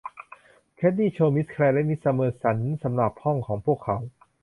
[0.75, 3.97] แคดดี้ โชว์มิสแคลร์และมิสซัมเมอสันสำหรับห้องของพวกเขา